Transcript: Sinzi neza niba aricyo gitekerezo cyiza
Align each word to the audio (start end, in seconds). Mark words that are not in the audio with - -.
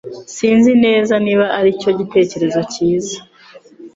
Sinzi 0.35 0.71
neza 0.85 1.13
niba 1.25 1.45
aricyo 1.57 1.89
gitekerezo 1.99 2.59
cyiza 2.71 3.17